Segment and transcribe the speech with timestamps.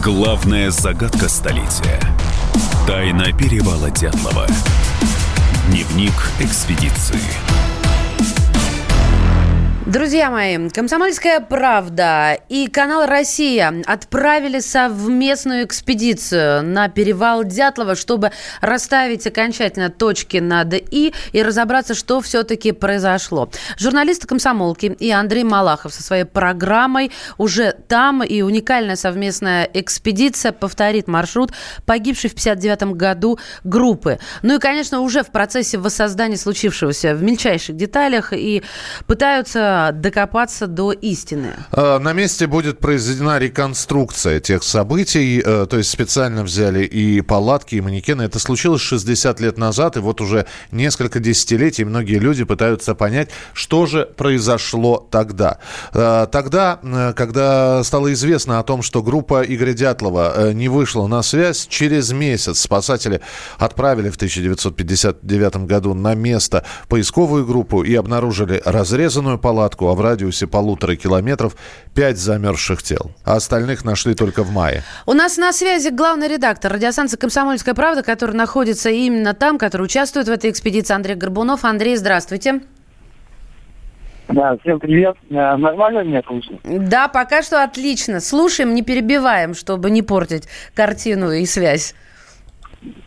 [0.00, 2.00] Главная загадка столетия.
[2.86, 4.46] Тайна перевала Дятлова.
[5.68, 7.20] Дневник экспедиции.
[9.86, 19.26] Друзья мои, «Комсомольская правда» и канал «Россия» отправили совместную экспедицию на перевал Дятлова, чтобы расставить
[19.26, 23.50] окончательно точки над «и» и разобраться, что все-таки произошло.
[23.76, 31.08] Журналисты «Комсомолки» и Андрей Малахов со своей программой уже там, и уникальная совместная экспедиция повторит
[31.08, 31.50] маршрут
[31.86, 34.20] погибшей в 59 году группы.
[34.42, 38.62] Ну и, конечно, уже в процессе воссоздания случившегося в мельчайших деталях и
[39.08, 41.54] пытаются докопаться до истины.
[41.70, 45.42] А, на месте будет произведена реконструкция тех событий.
[45.44, 48.22] Э, то есть специально взяли и палатки, и манекены.
[48.22, 53.86] Это случилось 60 лет назад, и вот уже несколько десятилетий многие люди пытаются понять, что
[53.86, 55.58] же произошло тогда.
[55.94, 61.22] Э, тогда, э, когда стало известно о том, что группа Игоря Дятлова не вышла на
[61.22, 63.20] связь, через месяц спасатели
[63.58, 70.00] отправили в 1959 году на место поисковую группу и обнаружили разрезанную палатку, палатку, а в
[70.00, 71.54] радиусе полутора километров
[71.94, 73.12] пять замерзших тел.
[73.24, 74.82] А остальных нашли только в мае.
[75.06, 80.26] У нас на связи главный редактор радиостанции «Комсомольская правда», который находится именно там, который участвует
[80.26, 81.64] в этой экспедиции, Андрей Горбунов.
[81.64, 82.60] Андрей, здравствуйте.
[84.28, 85.16] Да, всем привет.
[85.30, 86.58] Э, нормально меня слышно?
[86.64, 88.20] Да, пока что отлично.
[88.20, 91.94] Слушаем, не перебиваем, чтобы не портить картину и связь.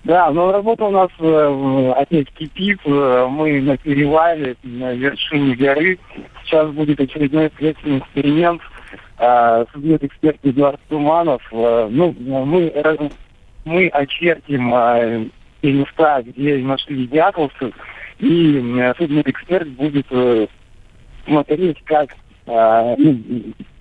[0.04, 2.80] Да, но работа у нас э, опять кипит.
[2.86, 6.00] Э, мы на перевале, на вершине горы.
[6.44, 8.62] Сейчас будет очередной следственный эксперимент.
[9.18, 11.42] Э, судьет эксперт Эдуард Туманов.
[11.52, 12.72] Э, ну, мы,
[13.66, 15.26] мы очертим э,
[15.62, 17.74] те места, где нашли дятловцев.
[18.20, 20.48] И э, судмедэксперт будет э,
[21.26, 22.16] смотреть, как
[22.46, 23.20] э, ну,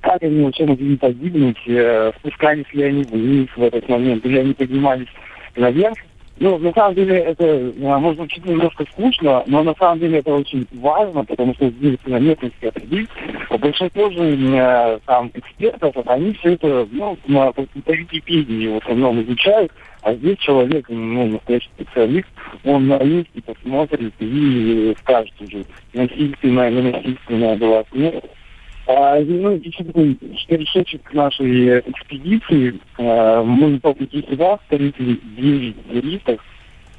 [0.00, 4.54] как они, чем могли погибнуть, э, спускались ли они вниз в этот момент, или они
[4.54, 5.08] поднимались
[5.56, 5.96] наверх.
[6.36, 10.34] Ну, на самом деле, это а, может звучит немножко скучно, но на самом деле это
[10.34, 13.08] очень важно, потому что здесь на местности определить.
[13.50, 19.70] Большинство же э, там экспертов, они все это, ну, на, по Википедии в основном изучают,
[20.02, 22.28] а здесь человек, ну, настоящий специалист,
[22.64, 28.24] он на месте посмотрит и скажет уже, насильственная, ненасильственная была смерть
[28.86, 30.14] а, ну, еще такой
[30.46, 32.78] перешедший к нашей экспедиции.
[32.98, 36.40] А, мы по пути сюда встретили 9 туристов.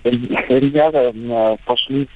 [0.04, 2.08] Ребята а, пошли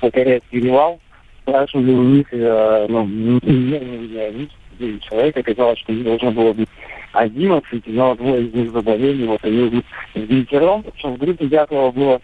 [0.00, 1.00] покорять перевал,
[1.42, 6.68] спрашивали у них, а, ну, не 9 человек, оказалось, что их должно было быть
[7.12, 9.82] 11, но двое из них заболели, вот они
[10.14, 12.20] с девятером, причем в группе Дятлова было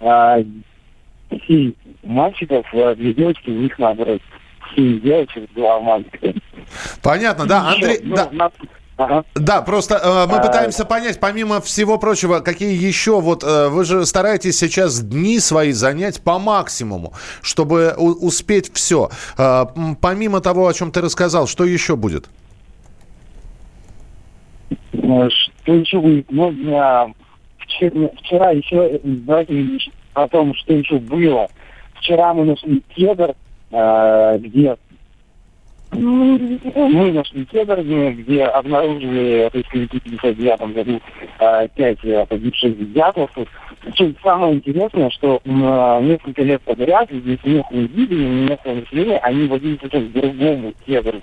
[0.00, 0.38] а,
[1.46, 1.72] 7
[2.04, 4.22] мальчиков, а две девочки, у них наоборот
[4.74, 6.34] семь девочек, два мальчика.
[7.02, 8.28] Понятно, да, Андрей, ну, да.
[8.32, 8.50] На...
[8.98, 9.24] Ага.
[9.36, 10.42] Да, просто э, мы а...
[10.44, 15.70] пытаемся понять, помимо всего прочего, какие еще вот э, вы же стараетесь сейчас дни свои
[15.70, 19.08] занять по максимуму, чтобы у- успеть все.
[19.38, 19.66] Э,
[20.00, 22.28] помимо того, о чем ты рассказал, что еще будет?
[24.92, 26.26] Э, что еще будет?
[26.32, 26.50] Ну,
[27.58, 29.78] вчера, вчера еще давайте
[30.14, 31.48] о том, что еще было.
[31.94, 33.34] Вчера мы нашли кедр, э,
[33.70, 34.76] где
[35.92, 41.00] мы нашли кедр, где обнаружили в 1959 году
[41.40, 43.48] э, пять э, погибших дятловцев.
[43.80, 45.48] Причем самое интересное, что э,
[46.02, 51.20] несколько лет подряд здесь местные видели, местное население, они водили сейчас к другому кедру.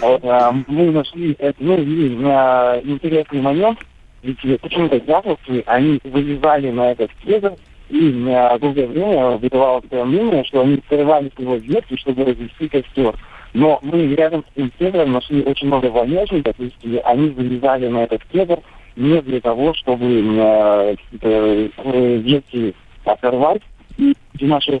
[0.00, 3.78] Вот, э, мы нашли это, ну, э, интересный момент,
[4.22, 7.54] ведь почему-то дятловцы, они вылезали на этот кедр,
[7.92, 13.14] и на долгое время выдавалось мнение, что они срывали с него ветки, чтобы развести костер.
[13.52, 18.04] Но мы рядом с этим кедром нашли очень много вонячников, то есть они залезали на
[18.04, 18.60] этот кедр
[18.96, 23.60] не для того, чтобы э, э, ветки оторвать.
[23.98, 24.80] И нашего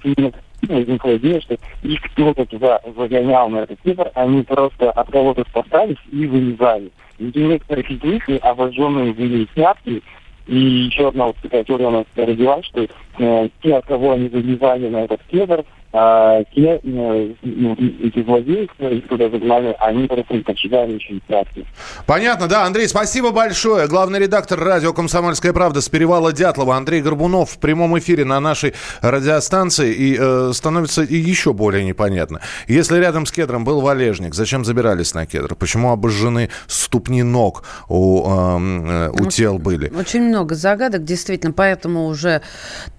[0.62, 5.98] возникла идея, что их кто-то туда загонял на этот кедр, они просто от кого-то спасались
[6.10, 6.90] и вылезали.
[7.18, 10.02] Ведь у некоторых из них обожженные были пятки,
[10.46, 12.86] и еще одна вот такая теория у нас родилась, что
[13.18, 18.68] э, те, от кого они вылезали на этот кедр, а те, э, ну, эти злодеи,
[19.08, 21.66] туда загнали, они просто почитали очень краски.
[22.06, 22.64] Понятно, да.
[22.64, 23.86] Андрей, спасибо большое.
[23.88, 28.72] Главный редактор радио «Комсомольская правда» с перевала Дятлова Андрей Горбунов в прямом эфире на нашей
[29.02, 29.92] радиостанции.
[29.92, 32.40] И э, становится и еще более непонятно.
[32.68, 35.54] Если рядом с кедром был валежник, зачем забирались на кедр?
[35.54, 39.90] Почему обожжены ступни ног у, эм, э, у тел были?
[39.94, 41.52] Очень много загадок, действительно.
[41.52, 42.40] Поэтому уже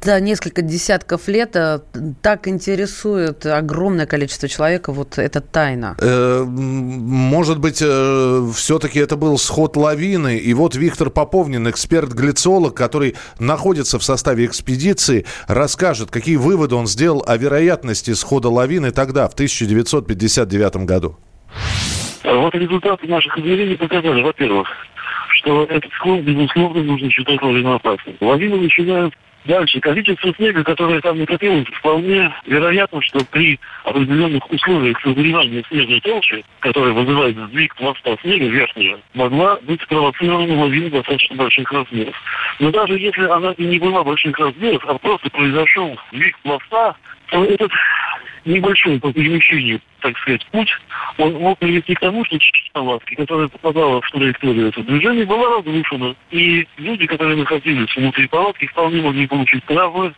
[0.04, 1.80] да, несколько десятков лет э,
[2.22, 5.96] так интересно интересует огромное количество человека вот эта тайна?
[6.00, 10.38] Э, может быть, э, все-таки это был сход лавины.
[10.38, 17.24] И вот Виктор Поповнин, эксперт-глицолог, который находится в составе экспедиции, расскажет, какие выводы он сделал
[17.26, 21.18] о вероятности схода лавины тогда, в 1959 году.
[22.24, 24.68] Вот результаты наших измерений показали, во-первых,
[25.44, 28.16] что этот склон, безусловно, нужно считать лавиноопасным.
[28.22, 29.14] Лавины начинают
[29.46, 29.82] Дальше.
[29.82, 36.94] Количество снега, которое там накопилось, вполне вероятно, что при определенных условиях созревания снежной толщи, которая
[36.94, 42.16] вызывает сдвиг пласта снега верхнего, могла быть спровоцирована лавина достаточно больших размеров.
[42.60, 46.96] Но даже если она и не была больших размеров, а просто произошел сдвиг пласта,
[47.28, 47.72] то этот
[48.46, 50.70] небольшой по перемещению, так сказать, путь,
[51.18, 55.58] он мог привести к тому, что часть палатки, которая попадала в траекторию этого движения, была
[55.58, 56.16] разрушена.
[56.32, 60.14] И люди, которые находились внутри палатки, вполне могли получить травмы.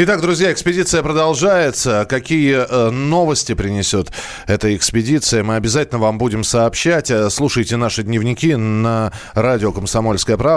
[0.00, 2.06] Итак, друзья, экспедиция продолжается.
[2.08, 4.12] Какие э, новости принесет
[4.46, 7.10] эта экспедиция, мы обязательно вам будем сообщать.
[7.10, 10.48] Э, слушайте наши дневники на радио «Комсомольская правда».